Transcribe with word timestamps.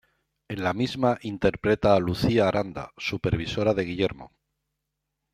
En 0.53 0.63
la 0.63 0.73
misma 0.73 1.19
interpreta 1.21 1.95
a 1.95 1.99
Lucía 1.99 2.47
Aranda, 2.47 2.89
supervisora 2.97 3.75
de 3.75 3.83
Guillermo. 3.85 4.31